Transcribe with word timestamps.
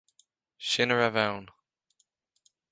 Sin 0.69 0.89
a 0.93 0.95
raibh 0.99 1.21
ann. 1.27 1.45